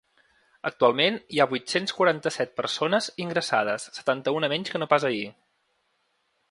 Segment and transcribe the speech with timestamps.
[0.69, 5.25] Actualment hi ha vuit-cents quaranta-set persones ingressades, setanta-una menys que no pas ahir.